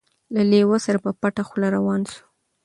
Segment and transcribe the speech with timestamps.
[0.33, 2.21] له لېوه سره په پټه خوله روان سو